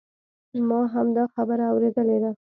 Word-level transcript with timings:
ما 0.69 0.81
هم 0.93 1.07
دا 1.17 1.23
خبره 1.35 1.63
اوریدلې 1.71 2.17
ده 2.23 2.31